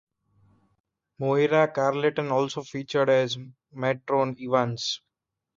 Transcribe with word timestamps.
Moira 1.19 1.67
Carleton 1.67 2.31
also 2.31 2.63
featured 2.63 3.07
as 3.07 3.37
Matron 3.71 4.35
Evans. 4.41 4.99